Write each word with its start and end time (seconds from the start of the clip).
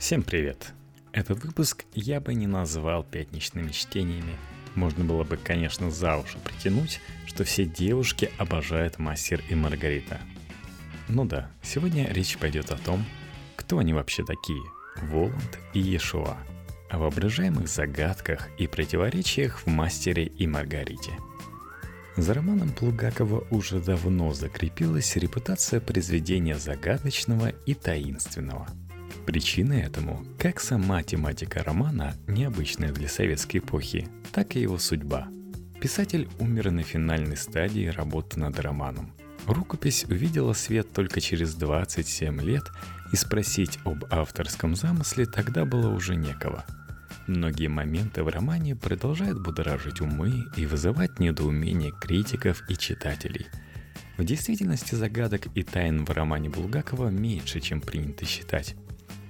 Всем 0.00 0.22
привет! 0.22 0.72
Этот 1.12 1.44
выпуск 1.44 1.84
я 1.92 2.22
бы 2.22 2.32
не 2.32 2.46
назвал 2.46 3.04
пятничными 3.04 3.70
чтениями. 3.70 4.34
Можно 4.74 5.04
было 5.04 5.24
бы, 5.24 5.36
конечно, 5.36 5.90
за 5.90 6.16
уши 6.16 6.38
притянуть, 6.42 7.00
что 7.26 7.44
все 7.44 7.66
девушки 7.66 8.30
обожают 8.38 8.98
Мастер 8.98 9.42
и 9.50 9.54
Маргарита. 9.54 10.18
Ну 11.08 11.26
да, 11.26 11.50
сегодня 11.62 12.10
речь 12.10 12.38
пойдет 12.38 12.70
о 12.70 12.78
том, 12.78 13.04
кто 13.56 13.76
они 13.76 13.92
вообще 13.92 14.24
такие, 14.24 14.62
Воланд 15.02 15.58
и 15.74 15.80
Иешуа, 15.80 16.38
о 16.88 16.98
воображаемых 16.98 17.68
загадках 17.68 18.48
и 18.56 18.66
противоречиях 18.66 19.58
в 19.58 19.66
Мастере 19.66 20.24
и 20.24 20.46
Маргарите. 20.46 21.12
За 22.16 22.32
романом 22.32 22.72
Плугакова 22.72 23.46
уже 23.50 23.80
давно 23.80 24.32
закрепилась 24.32 25.14
репутация 25.16 25.78
произведения 25.78 26.56
загадочного 26.56 27.50
и 27.66 27.74
таинственного– 27.74 28.66
Причиной 29.30 29.82
этому 29.82 30.26
как 30.40 30.58
сама 30.58 31.04
тематика 31.04 31.62
романа, 31.62 32.16
необычная 32.26 32.90
для 32.90 33.08
советской 33.08 33.58
эпохи, 33.58 34.08
так 34.32 34.56
и 34.56 34.60
его 34.60 34.76
судьба. 34.76 35.28
Писатель 35.80 36.28
умер 36.40 36.72
на 36.72 36.82
финальной 36.82 37.36
стадии 37.36 37.86
работы 37.86 38.40
над 38.40 38.58
романом. 38.58 39.12
Рукопись 39.46 40.02
увидела 40.02 40.52
свет 40.52 40.92
только 40.92 41.20
через 41.20 41.54
27 41.54 42.40
лет, 42.40 42.64
и 43.12 43.16
спросить 43.16 43.78
об 43.84 44.04
авторском 44.10 44.74
замысле 44.74 45.26
тогда 45.26 45.64
было 45.64 45.94
уже 45.94 46.16
некого. 46.16 46.64
Многие 47.28 47.68
моменты 47.68 48.24
в 48.24 48.28
романе 48.28 48.74
продолжают 48.74 49.40
будоражить 49.40 50.00
умы 50.00 50.42
и 50.56 50.66
вызывать 50.66 51.20
недоумение 51.20 51.92
критиков 51.92 52.68
и 52.68 52.74
читателей. 52.76 53.46
В 54.16 54.24
действительности 54.24 54.96
загадок 54.96 55.46
и 55.54 55.62
тайн 55.62 56.04
в 56.04 56.10
романе 56.10 56.48
Булгакова 56.48 57.10
меньше, 57.10 57.60
чем 57.60 57.80
принято 57.80 58.24
считать. 58.24 58.74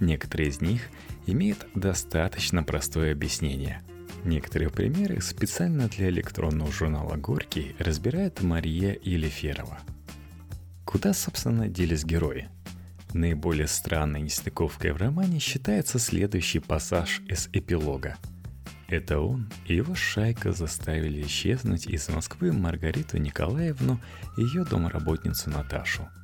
Некоторые 0.01 0.49
из 0.49 0.63
них 0.63 0.89
имеют 1.27 1.67
достаточно 1.75 2.63
простое 2.63 3.13
объяснение. 3.13 3.83
Некоторые 4.25 4.71
примеры 4.71 5.21
специально 5.21 5.89
для 5.89 6.09
электронного 6.09 6.73
журнала 6.73 7.17
«Горький» 7.17 7.77
разбирает 7.79 8.43
Мария 8.43 8.99
Елеферова. 9.03 9.79
Куда, 10.87 11.13
собственно, 11.13 11.69
делись 11.69 12.05
герои? 12.05 12.49
Наиболее 13.13 13.67
странной 13.67 14.23
нестыковкой 14.23 14.93
в 14.93 14.97
романе 14.97 15.39
считается 15.39 15.99
следующий 15.99 16.61
пассаж 16.61 17.21
из 17.29 17.49
эпилога. 17.53 18.17
Это 18.89 19.21
он 19.21 19.51
и 19.67 19.77
его 19.77 19.95
шайка 19.95 20.53
заставили 20.53 21.23
исчезнуть 21.23 21.87
из 21.87 22.09
Москвы 22.09 22.53
Маргариту 22.53 23.19
Николаевну 23.19 24.01
и 24.37 24.43
ее 24.43 24.65
домработницу 24.65 25.51
Наташу– 25.51 26.09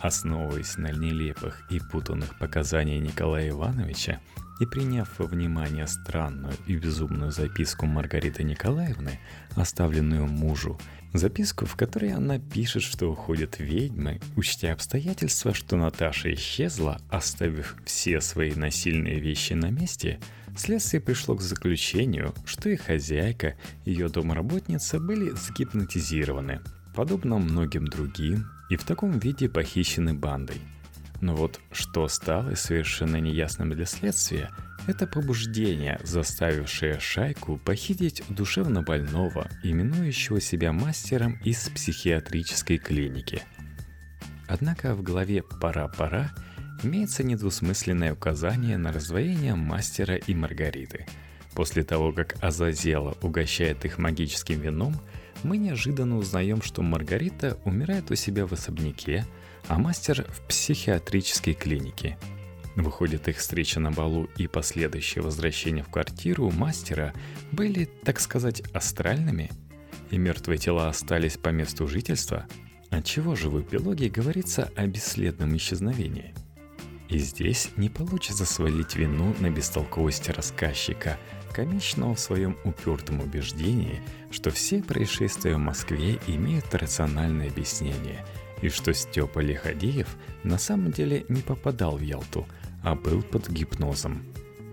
Основываясь 0.00 0.76
на 0.76 0.92
нелепых 0.92 1.60
и 1.70 1.80
путанных 1.80 2.38
показаниях 2.38 3.02
Николая 3.02 3.48
Ивановича 3.48 4.20
и 4.60 4.66
приняв 4.66 5.08
во 5.18 5.26
внимание 5.26 5.86
странную 5.86 6.54
и 6.66 6.76
безумную 6.76 7.30
записку 7.30 7.86
Маргариты 7.86 8.44
Николаевны, 8.44 9.18
оставленную 9.56 10.26
мужу, 10.26 10.78
записку, 11.12 11.66
в 11.66 11.76
которой 11.76 12.12
она 12.12 12.38
пишет, 12.38 12.82
что 12.82 13.10
уходят 13.10 13.58
ведьмы, 13.58 14.20
учтя 14.36 14.72
обстоятельства, 14.72 15.54
что 15.54 15.76
Наташа 15.76 16.32
исчезла, 16.34 17.00
оставив 17.08 17.76
все 17.84 18.20
свои 18.20 18.52
насильные 18.54 19.20
вещи 19.20 19.52
на 19.52 19.70
месте, 19.70 20.20
следствие 20.56 21.00
пришло 21.00 21.34
к 21.34 21.40
заключению, 21.40 22.34
что 22.44 22.68
и 22.68 22.76
хозяйка, 22.76 23.56
ее 23.84 24.08
домработница 24.08 24.98
были 24.98 25.30
загипнотизированы, 25.30 26.60
подобно 26.94 27.38
многим 27.38 27.86
другим 27.86 28.46
и 28.68 28.76
в 28.76 28.84
таком 28.84 29.18
виде 29.18 29.48
похищены 29.48 30.14
бандой. 30.14 30.60
Но 31.20 31.34
вот 31.34 31.60
что 31.72 32.06
стало 32.08 32.54
совершенно 32.54 33.16
неясным 33.16 33.70
для 33.70 33.86
следствия, 33.86 34.50
это 34.86 35.06
побуждение, 35.06 36.00
заставившее 36.04 37.00
шайку 37.00 37.58
похитить 37.58 38.22
душевно 38.28 38.82
больного, 38.82 39.48
именующего 39.62 40.40
себя 40.40 40.72
мастером 40.72 41.38
из 41.44 41.68
психиатрической 41.68 42.78
клиники. 42.78 43.42
Однако 44.46 44.94
в 44.94 45.02
главе 45.02 45.42
«Пора-пора» 45.60 46.30
имеется 46.82 47.24
недвусмысленное 47.24 48.14
указание 48.14 48.78
на 48.78 48.92
раздвоение 48.92 49.56
мастера 49.56 50.14
и 50.14 50.34
Маргариты. 50.34 51.06
После 51.54 51.82
того, 51.82 52.12
как 52.12 52.36
Азазела 52.40 53.16
угощает 53.20 53.84
их 53.84 53.98
магическим 53.98 54.60
вином– 54.60 54.94
мы 55.42 55.56
неожиданно 55.56 56.18
узнаем, 56.18 56.62
что 56.62 56.82
Маргарита 56.82 57.58
умирает 57.64 58.10
у 58.10 58.14
себя 58.14 58.46
в 58.46 58.52
особняке, 58.52 59.26
а 59.66 59.78
мастер 59.78 60.26
в 60.28 60.40
психиатрической 60.48 61.54
клинике. 61.54 62.18
Выходит, 62.76 63.28
их 63.28 63.38
встреча 63.38 63.80
на 63.80 63.90
балу 63.90 64.28
и 64.36 64.46
последующее 64.46 65.22
возвращение 65.22 65.82
в 65.82 65.88
квартиру 65.88 66.50
мастера 66.50 67.12
были, 67.50 67.88
так 68.04 68.20
сказать, 68.20 68.62
астральными, 68.72 69.50
и 70.10 70.18
мертвые 70.18 70.58
тела 70.58 70.88
остались 70.88 71.36
по 71.36 71.48
месту 71.48 71.88
жительства, 71.88 72.46
отчего 72.90 73.34
же 73.34 73.50
в 73.50 73.60
эпилоге 73.60 74.08
говорится 74.08 74.70
о 74.76 74.86
бесследном 74.86 75.56
исчезновении. 75.56 76.34
И 77.08 77.18
здесь 77.18 77.70
не 77.76 77.88
получится 77.88 78.44
свалить 78.44 78.96
вину 78.96 79.34
на 79.40 79.50
бестолковости 79.50 80.30
рассказчика– 80.30 81.18
комичного 81.58 82.14
в 82.14 82.20
своем 82.20 82.56
упертом 82.64 83.20
убеждении, 83.20 84.00
что 84.30 84.50
все 84.50 84.82
происшествия 84.82 85.54
в 85.54 85.58
Москве 85.58 86.18
имеют 86.26 86.74
рациональное 86.74 87.48
объяснение, 87.48 88.24
и 88.62 88.68
что 88.68 88.92
Степа 88.92 89.38
Лиходеев 89.38 90.08
на 90.44 90.58
самом 90.58 90.92
деле 90.92 91.24
не 91.28 91.42
попадал 91.42 91.96
в 91.96 92.02
Ялту, 92.02 92.46
а 92.82 92.94
был 92.94 93.22
под 93.22 93.48
гипнозом. 93.48 94.22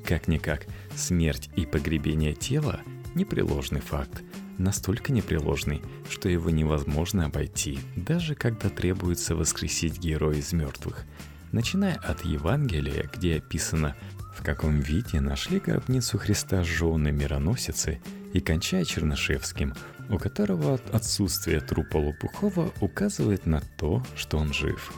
Как-никак, 0.05 0.65
смерть 0.95 1.49
и 1.55 1.65
погребение 1.65 2.33
тела– 2.33 2.81
непреложный 3.15 3.81
факт, 3.81 4.23
настолько 4.57 5.11
непреложный, 5.11 5.81
что 6.09 6.29
его 6.29 6.49
невозможно 6.49 7.25
обойти, 7.25 7.79
даже 7.95 8.35
когда 8.35 8.69
требуется 8.69 9.35
воскресить 9.35 9.99
героя 9.99 10.37
из 10.37 10.53
мертвых. 10.53 11.05
Начиная 11.51 11.95
от 11.95 12.23
Евангелия, 12.25 13.09
где 13.15 13.37
описано 13.37 13.95
в 14.35 14.43
каком 14.43 14.81
виде 14.81 15.21
нашли 15.21 15.59
гробницу 15.59 16.17
Христа 16.17 16.63
жены 16.63 17.11
мироносицы 17.11 18.01
и 18.35 18.41
кончая 18.41 18.83
Чернышевским, 18.83 19.73
у 20.09 20.17
которого 20.17 20.77
отсутствие 20.91 21.61
трупа 21.61 21.95
Лопухова 21.95 22.73
указывает 22.81 23.45
на 23.45 23.61
то, 23.61 24.03
что 24.17 24.37
он 24.37 24.51
жив. 24.51 24.91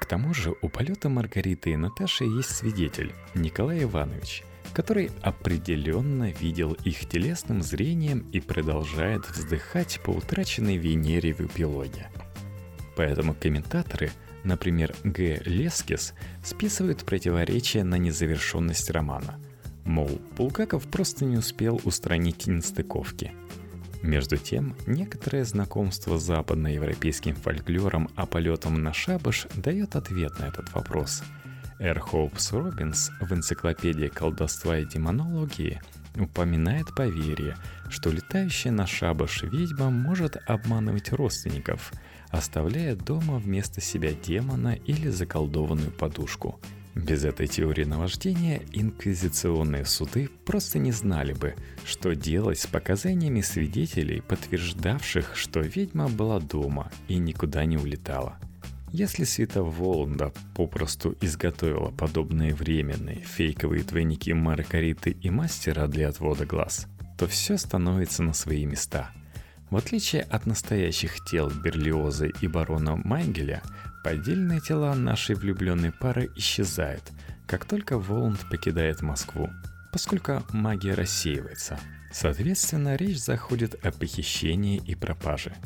К 0.00 0.06
тому 0.06 0.32
же 0.32 0.54
у 0.62 0.68
полета 0.68 1.08
Маргариты 1.08 1.72
и 1.72 1.76
Наташи 1.76 2.22
есть 2.22 2.54
свидетель, 2.54 3.12
Николай 3.34 3.82
Иванович, 3.82 4.44
который 4.72 5.10
определенно 5.20 6.30
видел 6.30 6.74
их 6.84 7.08
телесным 7.08 7.60
зрением 7.60 8.20
и 8.30 8.38
продолжает 8.38 9.28
вздыхать 9.30 10.00
по 10.04 10.10
утраченной 10.10 10.76
Венере 10.76 11.34
в 11.34 11.40
эпилоге. 11.40 12.08
Поэтому 12.94 13.34
комментаторы– 13.34 14.12
Например, 14.46 14.94
Г. 15.02 15.42
Лескис 15.44 16.14
списывает 16.44 17.04
противоречия 17.04 17.82
на 17.82 17.96
незавершенность 17.96 18.90
романа. 18.90 19.40
Мол, 19.86 20.20
Булгаков 20.36 20.86
просто 20.88 21.24
не 21.24 21.38
успел 21.38 21.80
устранить 21.84 22.46
нестыковки. 22.46 23.32
Между 24.02 24.36
тем, 24.36 24.76
некоторое 24.86 25.44
знакомство 25.44 26.18
с 26.18 26.24
западноевропейским 26.24 27.34
фольклором 27.34 28.08
о 28.14 28.26
полетом 28.26 28.82
на 28.82 28.92
шабаш 28.92 29.46
дает 29.56 29.96
ответ 29.96 30.38
на 30.38 30.44
этот 30.44 30.74
вопрос. 30.74 31.22
Эр 31.78 31.98
Хоупс 32.00 32.52
Робинс 32.52 33.10
в 33.20 33.32
энциклопедии 33.32 34.08
колдовства 34.08 34.78
и 34.78 34.84
демонологии 34.84 35.80
упоминает 36.16 36.94
поверье, 36.94 37.56
что 37.88 38.10
летающая 38.10 38.72
на 38.72 38.86
шабаш 38.86 39.42
ведьма 39.44 39.90
может 39.90 40.36
обманывать 40.46 41.12
родственников– 41.12 41.92
оставляя 42.30 42.94
дома 42.94 43.38
вместо 43.38 43.80
себя 43.80 44.12
демона 44.12 44.74
или 44.74 45.08
заколдованную 45.08 45.90
подушку. 45.90 46.60
Без 46.96 47.24
этой 47.24 47.46
теории 47.46 47.84
наваждения 47.84 48.62
инквизиционные 48.72 49.84
суды 49.84 50.30
просто 50.46 50.78
не 50.78 50.92
знали 50.92 51.34
бы, 51.34 51.54
что 51.84 52.14
делать 52.14 52.58
с 52.58 52.66
показаниями 52.66 53.42
свидетелей, 53.42 54.22
подтверждавших, 54.22 55.36
что 55.36 55.60
ведьма 55.60 56.08
была 56.08 56.40
дома 56.40 56.90
и 57.06 57.18
никуда 57.18 57.66
не 57.66 57.76
улетала. 57.76 58.38
Если 58.92 59.24
Света 59.24 59.62
Воланда 59.62 60.32
попросту 60.54 61.14
изготовила 61.20 61.90
подобные 61.90 62.54
временные 62.54 63.20
фейковые 63.20 63.84
двойники 63.84 64.32
Маргариты 64.32 65.10
и 65.10 65.28
Мастера 65.28 65.88
для 65.88 66.08
отвода 66.08 66.46
глаз, 66.46 66.86
то 67.18 67.26
все 67.26 67.58
становится 67.58 68.22
на 68.22 68.32
свои 68.32 68.64
места– 68.64 69.10
в 69.70 69.76
отличие 69.76 70.22
от 70.22 70.46
настоящих 70.46 71.24
тел 71.24 71.50
Берлиоза 71.50 72.26
и 72.26 72.46
барона 72.46 72.96
Майнгеля, 72.96 73.62
поддельные 74.06 74.60
тела 74.60 74.94
нашей 74.94 75.34
влюбленной 75.34 75.90
пары 75.90 76.30
исчезают, 76.36 77.02
как 77.48 77.64
только 77.64 77.98
Воланд 77.98 78.38
покидает 78.48 79.02
Москву, 79.02 79.50
поскольку 79.92 80.44
магия 80.52 80.94
рассеивается. 80.94 81.76
Соответственно, 82.12 82.94
речь 82.94 83.18
заходит 83.18 83.74
о 83.84 83.90
похищении 83.90 84.80
и 84.86 84.94
пропаже. 84.94 85.56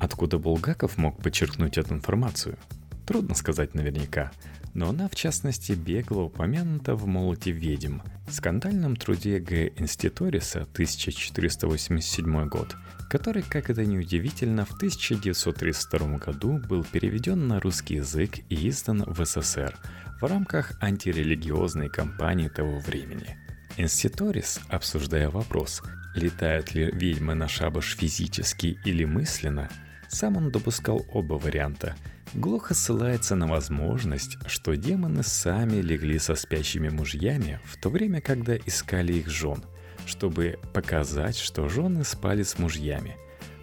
Откуда 0.00 0.36
Булгаков 0.38 0.98
мог 0.98 1.22
подчеркнуть 1.22 1.78
эту 1.78 1.94
информацию? 1.94 2.58
Трудно 3.06 3.36
сказать 3.36 3.72
наверняка. 3.72 4.32
Но 4.74 4.90
она 4.90 5.08
в 5.08 5.14
частности 5.14 5.72
бегло 5.72 6.22
упомянута 6.22 6.94
в 6.94 7.06
«Молоте 7.06 7.50
ведьм», 7.50 8.00
скандальном 8.28 8.96
труде 8.96 9.38
Г. 9.38 9.72
Инститориса 9.76 10.62
1487 10.62 12.48
год, 12.48 12.76
который, 13.08 13.42
как 13.42 13.70
это 13.70 13.84
неудивительно, 13.84 14.64
в 14.64 14.72
1932 14.74 16.18
году 16.18 16.58
был 16.58 16.84
переведен 16.84 17.48
на 17.48 17.60
русский 17.60 17.96
язык 17.96 18.38
и 18.48 18.68
издан 18.68 19.02
в 19.06 19.24
СССР 19.24 19.76
в 20.20 20.24
рамках 20.24 20.72
антирелигиозной 20.80 21.88
кампании 21.88 22.48
того 22.48 22.78
времени. 22.78 23.36
Инститорис, 23.76 24.60
обсуждая 24.68 25.30
вопрос, 25.30 25.82
летают 26.14 26.74
ли 26.74 26.90
ведьмы 26.92 27.34
на 27.34 27.48
шабаш 27.48 27.96
физически 27.96 28.78
или 28.84 29.04
мысленно, 29.04 29.70
сам 30.10 30.36
он 30.36 30.50
допускал 30.50 31.06
оба 31.12 31.34
варианта– 31.34 31.96
глухо 32.34 32.74
ссылается 32.74 33.34
на 33.34 33.46
возможность, 33.46 34.38
что 34.46 34.76
демоны 34.76 35.22
сами 35.22 35.80
легли 35.80 36.18
со 36.18 36.34
спящими 36.34 36.88
мужьями 36.88 37.60
в 37.64 37.76
то 37.76 37.88
время, 37.88 38.20
когда 38.20 38.56
искали 38.56 39.14
их 39.14 39.28
жен, 39.28 39.62
чтобы 40.06 40.58
показать, 40.72 41.36
что 41.36 41.68
жены 41.68 42.04
спали 42.04 42.42
с 42.42 42.58
мужьями. 42.58 43.16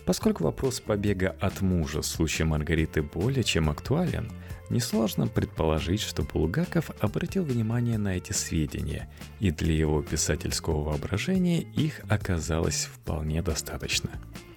Поскольку 0.05 0.44
вопрос 0.44 0.79
побега 0.79 1.35
от 1.39 1.61
мужа 1.61 2.01
в 2.01 2.05
случае 2.05 2.45
Маргариты 2.45 3.01
более 3.01 3.44
чем 3.44 3.69
актуален, 3.69 4.31
несложно 4.69 5.27
предположить, 5.27 6.01
что 6.01 6.23
Булгаков 6.23 6.91
обратил 7.01 7.44
внимание 7.44 7.97
на 7.97 8.15
эти 8.15 8.31
сведения, 8.31 9.09
и 9.39 9.51
для 9.51 9.73
его 9.73 10.01
писательского 10.01 10.83
воображения 10.83 11.61
их 11.61 12.01
оказалось 12.07 12.85
вполне 12.85 13.41
достаточно. 13.41 14.11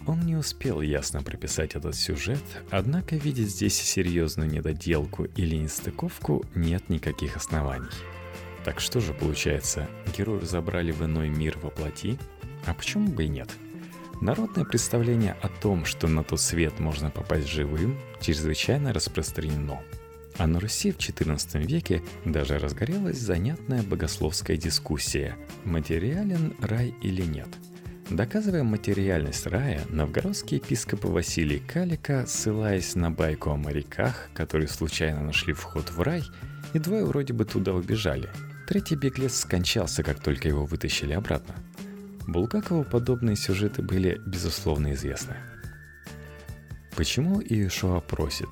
Он 0.07 0.21
не 0.21 0.35
успел 0.35 0.81
ясно 0.81 1.23
прописать 1.23 1.75
этот 1.75 1.95
сюжет, 1.95 2.43
однако 2.71 3.17
видеть 3.17 3.51
здесь 3.51 3.75
серьезную 3.75 4.51
недоделку 4.51 5.25
или 5.25 5.57
нестыковку 5.57 6.45
нет 6.55 6.89
никаких 6.89 7.37
оснований. 7.37 7.91
Так 8.65 8.81
что 8.81 9.01
же 9.01 9.13
получается, 9.13 9.89
героев 10.17 10.45
забрали 10.45 10.93
в 10.93 11.05
иной 11.05 11.29
мир 11.29 11.59
во 11.63 11.71
плоти? 11.71 12.19
А 12.67 12.75
почему 12.75 13.09
бы 13.09 13.25
и 13.25 13.29
нет? 13.29 13.51
Народное 14.21 14.65
представление 14.65 15.37
о 15.43 15.49
том, 15.49 15.85
что 15.85 16.09
на 16.09 16.23
тот 16.23 16.41
свет 16.41 16.79
можно 16.79 17.11
попасть 17.11 17.49
живым, 17.49 17.99
чрезвычайно 18.21 18.93
распространено. 18.93 19.81
А 20.37 20.47
на 20.47 20.61
Руси 20.61 20.93
в 20.93 20.99
XIV 20.99 21.67
веке 21.67 22.03
даже 22.25 22.59
разгорелась 22.59 23.19
занятная 23.19 23.83
богословская 23.83 24.57
дискуссия, 24.57 25.37
материален 25.65 26.55
рай 26.61 26.95
или 27.03 27.23
нет– 27.23 27.49
Доказывая 28.11 28.65
материальность 28.65 29.47
рая, 29.47 29.83
новгородский 29.89 30.57
епископ 30.57 31.05
Василий 31.05 31.61
Калика, 31.61 32.25
ссылаясь 32.27 32.97
на 32.97 33.13
байку 33.13 33.51
о 33.51 33.57
моряках, 33.57 34.31
которые 34.35 34.67
случайно 34.67 35.23
нашли 35.23 35.53
вход 35.53 35.91
в 35.91 36.03
рай, 36.03 36.25
и 36.75 36.81
двое 36.81 37.05
вроде 37.05 37.35
бы 37.35 37.45
туда 37.45 37.73
убежали. 37.73 38.29
Третий 38.67 38.97
беглец 38.97 39.37
скончался, 39.37 40.03
как 40.03 40.19
только 40.19 40.49
его 40.49 40.67
вытащили 40.67 41.13
обратно. 41.13 41.55
Булгакову 42.27 42.83
подобные 42.83 43.37
сюжеты 43.37 43.81
были, 43.81 44.21
безусловно, 44.27 44.93
известны. 44.93 45.37
Почему 46.97 47.41
Иешуа 47.41 48.01
просит? 48.01 48.51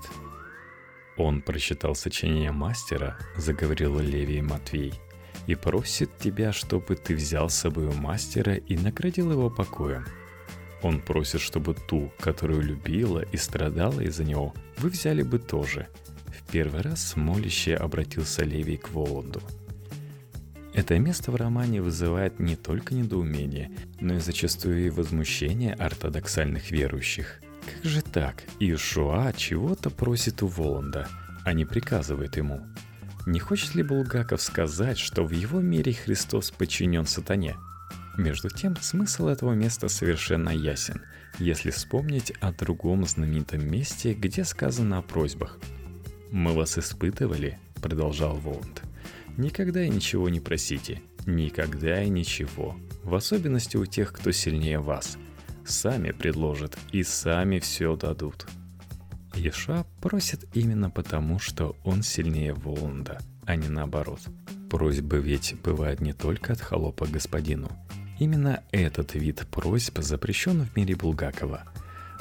Он 1.17 1.43
прочитал 1.43 1.97
сочинение 1.97 2.53
мастера, 2.53 3.19
заговорил 3.37 3.99
Левий 3.99 4.41
Матвей– 4.41 4.95
и 5.49 5.55
просит 5.55 6.11
тебя, 6.19 6.53
чтобы 6.53 6.95
ты 6.95 7.17
взял 7.17 7.49
с 7.49 7.55
собой 7.55 7.91
мастера 7.95 8.55
и 8.55 8.77
наградил 8.77 9.33
его 9.33 9.49
покоем. 9.49 10.05
Он 10.83 11.01
просит, 11.01 11.41
чтобы 11.41 11.75
ту, 11.75 12.13
которую 12.21 12.63
любила 12.63 13.21
и 13.21 13.39
страдала 13.39 14.01
из-за 14.03 14.25
него, 14.25 14.55
вы 14.77 14.91
взяли 14.91 15.23
бы 15.23 15.39
тоже. 15.39 15.89
В 16.27 16.53
первый 16.53 16.83
раз 16.83 17.17
моляще 17.17 17.75
обратился 17.75 18.45
Левий 18.45 18.77
к 18.77 18.91
Воланду. 18.91 19.41
Это 20.75 20.99
место 20.99 21.33
в 21.33 21.37
романе 21.37 21.81
вызывает 21.81 22.39
не 22.39 22.55
только 22.55 22.95
недоумение, 22.95 23.71
но 24.01 24.17
и 24.17 24.21
зачастую 24.21 24.87
и 24.87 24.91
возмущение 24.91 25.73
ортодоксальных 25.73 26.71
верующих. 26.71 27.41
Как 27.65 27.91
же 27.91 28.03
так? 28.03 28.45
Иешуа 28.61 29.33
чего-то 29.33 29.89
просит 29.89 30.43
у 30.43 30.47
Воланда, 30.47 31.09
а 31.47 31.55
не 31.55 31.65
приказывает 31.65 32.37
ему– 32.37 32.61
не 33.27 33.41
хочет 33.41 33.75
ли 33.75 33.83
Булгаков 33.83 34.41
сказать, 34.41 34.99
что 34.99 35.25
в 35.25 35.33
его 35.33 35.61
мире 35.61 35.93
Христос 35.93 36.51
подчинен 36.51 37.07
сатане? 37.07 37.57
Между 38.17 38.49
тем, 38.49 38.75
смысл 38.77 39.29
этого 39.29 39.53
места 39.53 39.89
совершенно 39.89 40.51
ясен, 40.51 41.03
если 41.39 41.71
вспомнить 41.71 42.33
о 42.41 42.53
другом 42.53 43.05
знаменитом 43.05 43.65
месте, 43.65 44.13
где 44.13 44.45
сказано 44.45 44.99
о 44.99 45.03
просьбах. 45.03 45.59
«Мы 46.33 46.53
вас 46.53 46.79
испытывали»,— 46.79 47.59
продолжал 47.83 48.37
Воланд. 48.37 48.83
«Никогда 49.37 49.85
и 49.85 49.89
ничего 49.89 50.29
не 50.29 50.41
просите, 50.41 51.01
никогда 51.27 52.03
и 52.03 52.09
ничего, 52.09 52.77
в 53.05 53.15
особенности 53.15 53.77
у 53.77 53.87
тех, 53.87 54.13
кто 54.13 54.33
сильнее 54.33 54.81
вас. 54.81 55.17
Сами 55.65 56.11
предложат 56.11 56.77
и 56.91 57.05
сами 57.05 57.61
все 57.61 57.95
дадут». 57.95 58.47
Еша 59.39 59.87
просит 60.01 60.45
именно 60.53 60.91
потому, 60.91 61.39
что 61.39 61.77
он 61.85 62.03
сильнее 62.03 62.55
Воланда, 62.55 63.21
а 63.47 63.57
не 63.57 63.69
наоборот. 63.69 64.21
Просьбы 64.69 65.21
ведь 65.21 65.55
бывают 65.63 66.01
не 66.01 66.13
только 66.13 66.53
от 66.53 66.61
холопа 66.61 67.07
господину. 67.07 67.71
Именно 68.19 68.63
этот 68.73 69.15
вид 69.15 69.47
просьб 69.51 69.99
запрещен 70.01 70.65
в 70.65 70.77
мире 70.77 70.97
Булгакова. 70.97 71.63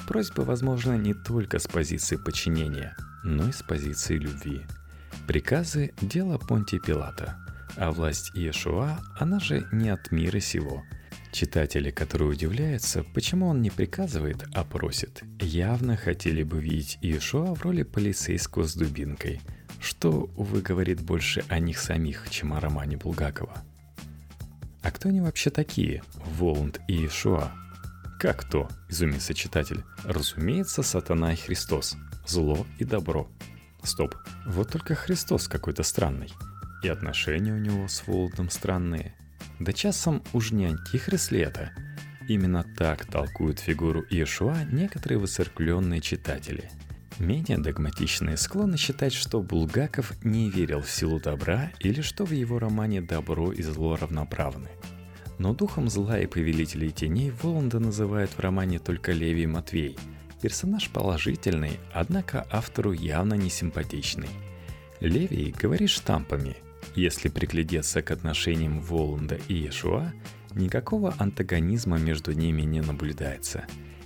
Просьба 0.08 0.42
возможна 0.42 0.96
не 0.98 1.14
только 1.14 1.60
с 1.60 1.68
позиции 1.68 2.18
подчинения, 2.18 2.96
но 3.24 3.50
и 3.50 3.52
с 3.52 3.64
позиции 3.64 4.16
любви. 4.16 4.62
Приказы– 5.28 5.94
дело 6.02 6.38
Понтия 6.38 6.80
Пилата, 6.80 7.36
а 7.76 7.92
власть 7.92 8.32
Иешуа, 8.36 9.00
она 9.20 9.40
же 9.40 9.68
не 9.72 9.90
от 9.90 10.12
мира 10.12 10.40
сего– 10.40 10.84
Читатели, 11.32 11.92
которые 11.92 12.30
удивляются, 12.30 13.04
почему 13.14 13.48
он 13.48 13.62
не 13.62 13.70
приказывает, 13.70 14.46
а 14.54 14.64
просит, 14.64 15.24
явно 15.40 15.98
хотели 15.98 16.42
бы 16.44 16.60
видеть 16.60 16.98
Иешуа 17.02 17.54
в 17.54 17.62
роли 17.62 17.84
полицейского 17.84 18.64
с 18.64 18.74
дубинкой, 18.74 19.42
что, 19.80 20.30
увы, 20.36 20.62
говорит 20.62 21.02
больше 21.02 21.44
о 21.50 21.60
них 21.60 21.80
самих, 21.80 22.30
чем 22.30 22.54
о 22.54 22.60
романе 22.60 22.98
Булгакова. 22.98 23.62
А 24.82 24.92
кто 24.92 25.10
они 25.10 25.22
вообще 25.22 25.50
такие, 25.50 26.02
Воланд 26.38 26.80
и 26.88 26.94
Иешуа? 26.94 27.52
Как 28.20 28.42
кто, 28.42 28.70
изумится 28.90 29.34
читатель? 29.34 29.84
Разумеется, 30.04 30.82
сатана 30.82 31.34
и 31.34 31.36
Христос, 31.36 31.98
зло 32.26 32.66
и 32.80 32.84
добро. 32.84 33.30
Стоп, 33.84 34.16
вот 34.46 34.72
только 34.72 34.96
Христос 34.96 35.48
какой-то 35.48 35.84
странный. 35.84 36.32
И 36.84 36.88
отношения 36.88 37.54
у 37.54 37.60
него 37.60 37.88
с 37.88 38.08
Воландом 38.08 38.50
странные– 38.50 39.14
да 39.60 39.74
часом 39.74 40.22
уж 40.34 40.52
не 40.52 40.66
антихрист 40.66 41.32
ли 41.32 41.40
это? 41.40 41.72
Именно 42.28 42.64
так 42.78 43.06
толкуют 43.06 43.60
фигуру 43.60 44.04
Иешуа 44.10 44.64
некоторые 44.72 45.18
высеркленные 45.18 46.02
читатели. 46.02 46.70
Менее 47.20 47.58
догматичные 47.58 48.38
склонны 48.38 48.78
считать, 48.78 49.14
что 49.14 49.42
Булгаков 49.42 50.14
не 50.24 50.52
верил 50.52 50.82
в 50.82 50.92
силу 50.92 51.20
добра 51.20 51.72
или 51.80 52.02
что 52.02 52.26
в 52.26 52.32
его 52.32 52.60
романе 52.60 53.02
добро 53.02 53.52
и 53.52 53.64
зло 53.64 53.96
равноправны. 53.96 54.70
Но 55.40 55.54
духом 55.54 55.90
зла 55.90 56.20
и 56.20 56.28
повелителей 56.28 56.92
теней 56.92 57.32
Воланда 57.32 57.80
называют 57.80 58.32
в 58.32 58.40
романе 58.40 58.78
только 58.78 59.14
Левий 59.14 59.48
Матвей. 59.48 59.98
Персонаж 60.42 60.90
положительный, 60.90 61.80
однако 61.92 62.46
автору 62.52 62.92
явно 62.92 63.34
не 63.34 63.50
симпатичный. 63.50 64.30
Левий 65.00 65.52
говорит 65.52 65.90
штампами– 65.90 66.58
если 66.96 67.30
приглядеться 67.30 68.02
к 68.02 68.12
отношениям 68.12 68.80
Воланда 68.82 69.40
и 69.48 69.54
Иешуа, 69.54 70.14
никакого 70.54 71.14
антагонизма 71.18 71.98
между 71.98 72.32
ними 72.32 72.64
не 72.64 72.82
наблюдается. 72.82 73.66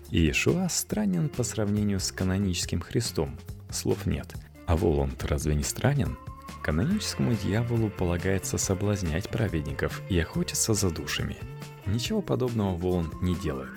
Иешуа 0.09 0.67
странен 0.69 1.29
по 1.29 1.43
сравнению 1.43 1.99
с 1.99 2.11
каноническим 2.11 2.81
Христом, 2.81 3.37
слов 3.69 4.05
нет. 4.05 4.33
А 4.67 4.75
Воланд 4.75 5.23
разве 5.25 5.55
не 5.55 5.63
странен? 5.63 6.17
Каноническому 6.63 7.33
дьяволу 7.33 7.89
полагается 7.89 8.57
соблазнять 8.57 9.29
праведников 9.29 10.01
и 10.09 10.19
охотиться 10.19 10.73
за 10.73 10.91
душами. 10.91 11.37
Ничего 11.85 12.21
подобного 12.21 12.75
Воланд 12.75 13.21
не 13.21 13.35
делает. 13.35 13.71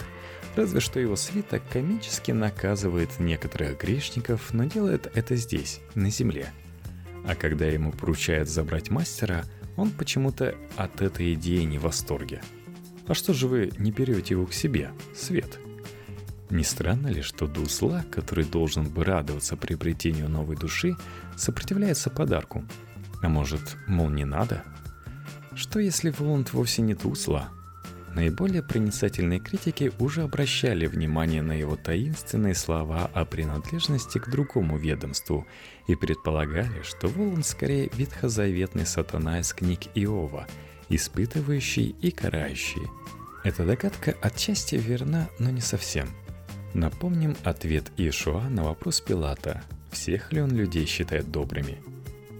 Разве 0.56 0.80
что 0.80 1.00
его 1.00 1.16
свиток 1.16 1.62
комически 1.68 2.32
наказывает 2.32 3.18
некоторых 3.18 3.80
грешников, 3.80 4.52
но 4.52 4.64
делает 4.64 5.10
это 5.14 5.36
здесь, 5.36 5.80
на 5.94 6.10
земле– 6.10 6.52
а 7.26 7.34
когда 7.34 7.66
ему 7.66 7.92
поручают 7.92 8.48
забрать 8.48 8.90
мастера, 8.90 9.44
он 9.76 9.90
почему-то 9.90 10.54
от 10.76 11.02
этой 11.02 11.34
идеи 11.34 11.62
не 11.62 11.78
в 11.78 11.82
восторге. 11.82 12.42
А 13.06 13.14
что 13.14 13.32
же 13.34 13.48
вы 13.48 13.70
не 13.78 13.90
берете 13.90 14.34
его 14.34 14.46
к 14.46 14.52
себе, 14.52 14.90
Свет? 15.14 15.58
Не 16.50 16.62
странно 16.62 17.08
ли, 17.08 17.22
что 17.22 17.46
Дусла, 17.46 18.04
который 18.10 18.44
должен 18.44 18.84
бы 18.84 19.04
радоваться 19.04 19.56
приобретению 19.56 20.28
новой 20.28 20.56
души, 20.56 20.96
сопротивляется 21.36 22.10
подарку? 22.10 22.64
А 23.22 23.28
может, 23.28 23.76
мол, 23.86 24.08
не 24.10 24.24
надо? 24.24 24.62
Что 25.54 25.80
если 25.80 26.10
Воланд 26.10 26.52
вовсе 26.52 26.82
не 26.82 26.94
Дусла? 26.94 27.48
Наиболее 28.14 28.62
проницательные 28.62 29.40
критики 29.40 29.92
уже 29.98 30.22
обращали 30.22 30.86
внимание 30.86 31.42
на 31.42 31.52
его 31.52 31.76
таинственные 31.76 32.54
слова 32.54 33.10
о 33.12 33.24
принадлежности 33.24 34.18
к 34.18 34.28
другому 34.28 34.78
ведомству 34.78 35.46
и 35.88 35.94
предполагали, 35.94 36.82
что 36.82 37.08
Волан 37.08 37.42
скорее 37.42 37.90
ветхозаветный 37.94 38.86
сатана 38.86 39.40
из 39.40 39.52
книг 39.52 39.80
Иова, 39.94 40.46
испытывающий 40.88 41.94
и 42.00 42.10
карающий. 42.10 42.82
Эта 43.42 43.64
догадка 43.64 44.16
отчасти 44.22 44.76
верна, 44.76 45.28
но 45.38 45.50
не 45.50 45.60
совсем. 45.60 46.08
Напомним 46.72 47.36
ответ 47.44 47.92
Иешуа 47.96 48.48
на 48.48 48.64
вопрос 48.64 49.00
Пилата, 49.00 49.62
всех 49.90 50.32
ли 50.32 50.40
он 50.40 50.50
людей 50.50 50.86
считает 50.86 51.30
добрыми. 51.30 51.78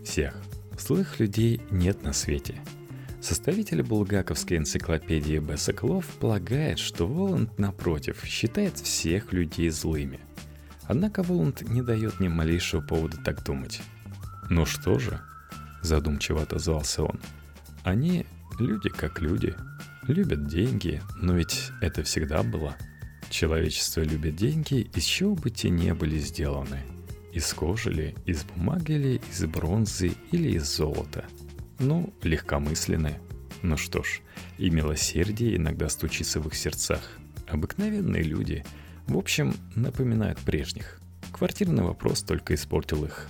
Всех. 0.04 0.36
Злых 0.78 1.20
людей 1.20 1.60
нет 1.70 2.02
на 2.02 2.12
свете– 2.12 2.60
Составитель 3.24 3.82
булгаковской 3.82 4.58
энциклопедии 4.58 5.38
Б. 5.38 5.56
Соколов 5.56 6.04
полагает, 6.20 6.78
что 6.78 7.06
Воланд, 7.06 7.58
напротив, 7.58 8.22
считает 8.22 8.78
всех 8.78 9.32
людей 9.32 9.70
злыми. 9.70 10.20
Однако 10.88 11.22
Воланд 11.22 11.62
не 11.62 11.80
дает 11.80 12.20
ни 12.20 12.28
малейшего 12.28 12.82
повода 12.82 13.16
так 13.24 13.42
думать. 13.42 13.80
«Ну 14.50 14.66
что 14.66 14.98
же?»– 14.98 15.22
задумчиво 15.82 16.42
отозвался 16.42 17.04
он. 17.04 17.18
«Они 17.82 18.26
люди 18.58 18.90
как 18.90 19.22
люди, 19.22 19.54
любят 20.06 20.46
деньги, 20.46 21.00
но 21.16 21.32
ведь 21.32 21.70
это 21.80 22.02
всегда 22.02 22.42
было. 22.42 22.76
Человечество 23.30 24.02
любит 24.02 24.36
деньги, 24.36 24.90
из 24.94 25.04
чего 25.04 25.34
бы 25.34 25.48
те 25.48 25.70
не 25.70 25.94
были 25.94 26.18
сделаны. 26.18 26.80
Из 27.32 27.50
кожи 27.54 27.90
ли, 27.90 28.14
из 28.26 28.44
бумаги 28.44 28.92
ли, 28.92 29.22
из 29.32 29.46
бронзы 29.46 30.12
или 30.30 30.50
из 30.50 30.64
золота– 30.64 31.24
ну, 31.78 32.12
легкомысленны. 32.22 33.18
Ну 33.62 33.76
что 33.76 34.02
ж, 34.02 34.20
и 34.58 34.70
милосердие 34.70 35.56
иногда 35.56 35.88
стучится 35.88 36.40
в 36.40 36.48
их 36.48 36.54
сердцах. 36.54 37.00
Обыкновенные 37.48 38.22
люди, 38.22 38.64
в 39.06 39.16
общем, 39.16 39.54
напоминают 39.74 40.38
прежних. 40.40 41.00
Квартирный 41.32 41.82
вопрос 41.82 42.22
только 42.22 42.54
испортил 42.54 43.04
их. 43.04 43.28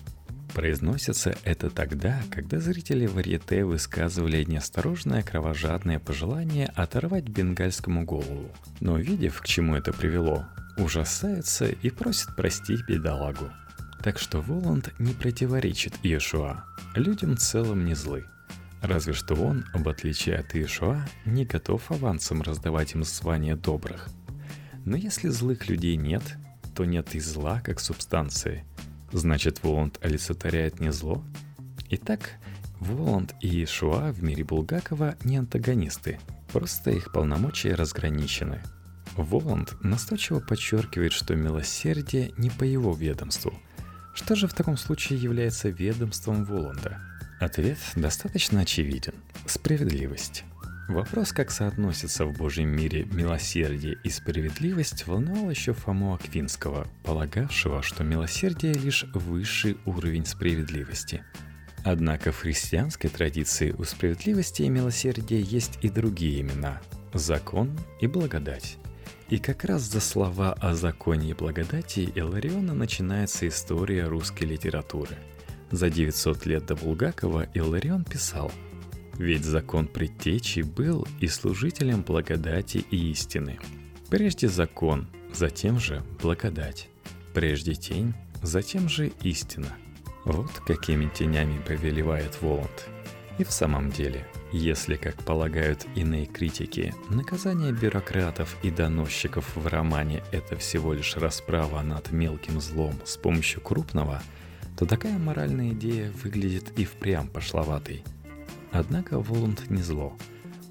Произносится 0.55 1.37
это 1.43 1.69
тогда, 1.69 2.23
когда 2.31 2.61
зрители 2.61 3.07
варьете 3.07 3.65
высказывали 3.65 4.45
неосторожное 4.45 5.23
кровожадное 5.23 5.99
пожелание 5.99 6.71
оторвать 6.77 7.25
бенгальскому 7.25 8.05
голову. 8.05 8.51
Но 8.81 8.93
увидев, 8.95 9.41
к 9.41 9.47
чему 9.47 9.75
это 9.75 9.93
привело, 9.93 10.47
ужасаются 10.77 11.67
и 11.67 11.91
просят 11.91 12.37
простить 12.37 12.87
бедолагу. 12.87 13.51
Так 14.03 14.19
что 14.19 14.41
Воланд 14.41 14.93
не 15.01 15.13
противоречит 15.13 15.95
Иешуа. 16.05 16.65
Людям 16.95 17.37
целым 17.37 17.85
не 17.85 17.95
злы. 17.95 18.25
Разве 18.85 19.15
что 19.15 19.35
он, 19.35 19.65
в 19.73 19.89
отличие 19.89 20.37
от 20.37 20.55
Иешуа, 20.55 21.07
не 21.25 21.47
готов 21.47 21.91
авансом 21.91 22.43
раздавать 22.43 22.95
им 22.95 23.03
звание 23.03 23.57
добрых. 23.57 24.11
Но 24.85 24.95
если 24.95 25.31
злых 25.31 25.71
людей 25.71 25.97
нет, 25.97 26.23
то 26.75 26.85
нет 26.85 27.15
и 27.15 27.21
зла 27.21 27.63
как 27.63 27.81
субстанции. 27.81 28.63
Значит, 29.11 29.63
Воланд 29.63 29.99
олицетворяет 30.03 30.81
не 30.81 30.93
зло? 30.93 31.25
Итак, 31.89 32.33
Воланд 32.79 33.35
и 33.41 33.49
Иешуа 33.49 34.13
в 34.13 34.23
мире 34.23 34.45
Булгакова 34.45 35.17
не 35.25 35.39
антагонисты, 35.39 36.21
просто 36.53 36.91
их 36.91 37.11
полномочия 37.11 37.75
разграничены. 37.75 38.61
Воланд 39.17 39.83
настойчиво 39.83 40.41
подчеркивает, 40.41 41.13
что 41.13 41.35
милосердие 41.35 42.35
не 42.37 42.51
по 42.51 42.65
его 42.65 42.95
ведомству. 42.95 43.55
Что 44.15 44.35
же 44.35 44.47
в 44.47 44.53
таком 44.53 44.77
случае 44.77 45.19
является 45.19 45.71
ведомством 45.71 46.45
Воланда– 46.45 47.01
Ответ 47.41 47.79
достаточно 47.97 48.61
очевиден. 48.61 49.15
Справедливость. 49.47 50.45
Вопрос, 50.89 51.33
как 51.33 51.51
соотносятся 51.51 52.27
в 52.27 52.37
Божьем 52.37 52.69
мире 52.69 53.05
милосердие 53.05 53.97
и 54.05 54.11
справедливость, 54.11 55.07
волновал 55.07 55.51
еще 55.51 55.73
Фому 55.73 56.15
Аквинского, 56.15 56.87
полагавшего, 57.03 57.83
что 57.83 58.05
милосердие 58.05 58.75
лишь 58.75 59.05
высший 59.15 59.79
уровень 59.87 60.27
справедливости. 60.27 61.25
Однако 61.85 62.33
в 62.33 62.41
христианской 62.41 63.11
традиции 63.11 63.73
у 63.73 63.85
справедливости 63.85 64.63
и 64.63 64.69
милосердия 64.69 65.41
есть 65.41 65.79
и 65.83 65.89
другие 65.89 66.43
имена– 66.43 66.81
закон 67.15 67.79
и 68.01 68.07
благодать. 68.07 68.77
И 69.29 69.39
как 69.39 69.65
раз 69.65 69.83
за 69.83 70.01
слова 70.01 70.53
о 70.53 70.75
законе 70.75 71.31
и 71.31 71.35
благодати 71.35 72.11
Илариона 72.15 72.75
начинается 72.75 73.49
история 73.49 74.05
русской 74.05 74.45
литературы– 74.45 75.17
за 75.77 75.91
900 75.91 76.47
лет 76.47 76.67
до 76.67 76.77
Булгакова 76.77 77.49
Илларион 77.55 78.05
писал 78.05 78.51
«Ведь 79.19 79.45
закон 79.45 79.87
предтечи 79.87 80.61
был 80.61 81.07
и 81.21 81.29
служителем 81.29 82.03
благодати 82.03 82.85
и 82.91 83.11
истины. 83.11 83.59
Прежде 84.11 84.49
закон, 84.49 85.07
затем 85.33 85.79
же 85.79 86.03
благодать. 86.21 86.89
Прежде 87.33 87.75
тень, 87.75 88.15
затем 88.43 88.89
же 88.89 89.13
истина. 89.23 89.77
Вот 90.25 90.51
какими 90.67 91.09
тенями 91.09 91.61
повелевает 91.61 92.41
Воланд. 92.41 92.89
И 93.39 93.45
в 93.45 93.51
самом 93.51 93.91
деле, 93.91 94.27
если, 94.53 94.97
как 94.97 95.17
полагают 95.25 95.87
иные 95.97 96.27
критики, 96.27 96.95
наказание 97.11 97.73
бюрократов 97.73 98.57
и 98.63 98.71
доносчиков 98.71 99.57
в 99.57 99.67
романе– 99.67 100.23
это 100.33 100.57
всего 100.57 100.93
лишь 100.93 101.17
расправа 101.17 101.83
над 101.83 102.13
мелким 102.13 102.61
злом 102.61 102.95
с 103.05 103.17
помощью 103.17 103.61
крупного– 103.61 104.23
то 104.77 104.87
такая 104.87 105.19
моральная 105.19 105.73
идея 105.73 106.11
выглядит 106.23 106.79
и 106.79 106.85
впрямь 106.85 107.29
пошловатой. 107.29 108.05
Однако 108.73 109.21
Воланд 109.21 109.71
не 109.71 109.83
зло. 109.83 110.17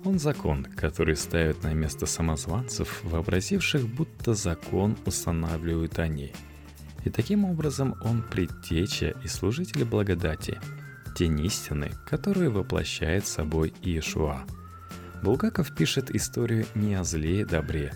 Он 0.03 0.19
закон, 0.19 0.65
который 0.75 1.15
ставит 1.15 1.63
на 1.63 1.74
место 1.74 2.05
самозванцев, 2.05 3.01
вообразивших, 3.03 3.88
будто 3.88 4.33
закон 4.33 4.98
устанавливают 5.05 6.00
они. 6.00 6.33
И 7.05 7.10
таким 7.10 7.45
образом 7.45 7.95
он 8.03 8.22
предтеча 8.22 9.15
и 9.24 9.27
служитель 9.27 9.86
благодати, 9.86 10.60
тень 11.15 11.45
истины, 11.45 11.91
которую 12.05 12.51
воплощает 12.51 13.25
собой 13.25 13.74
Иешуа. 13.81 14.43
Булгаков 15.22 15.74
пишет 15.74 16.13
историю 16.13 16.65
не 16.75 16.95
о 16.95 17.05
зле 17.05 17.41
и 17.41 17.45
добре, 17.45 17.93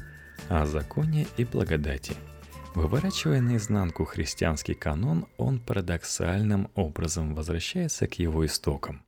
а 0.47 0.61
о 0.61 0.65
законе 0.65 1.27
и 1.35 1.43
благодати– 1.43 2.13
Выворачивая 2.77 3.41
наизнанку 3.41 4.05
христианский 4.05 4.75
канон, 4.75 5.25
он 5.37 5.59
парадоксальным 5.59 6.69
образом 6.75 7.33
возвращается 7.33 8.05
к 8.05 8.19
его 8.19 8.45
истокам. 8.45 9.01